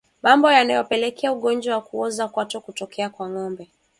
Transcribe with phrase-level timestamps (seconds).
[0.21, 3.67] Mambo yanayopelekea ugonjwa wa kuoza kwato kutokea kwa ngombe